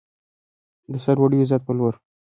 [0.91, 1.93] د سرلوړۍ او عزت په لور.